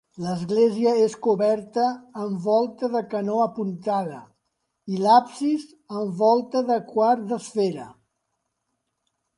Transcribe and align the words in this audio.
L'església 0.25 0.93
és 1.01 1.15
coberta 1.25 1.83
amb 2.23 2.39
volta 2.45 2.89
de 2.95 3.01
canó 3.11 3.35
apuntada 3.43 4.19
i 4.95 5.03
l'absis, 5.05 5.69
amb 6.01 6.19
volta 6.25 6.67
de 6.73 6.81
quart 6.95 7.25
d'esfera. 7.33 7.89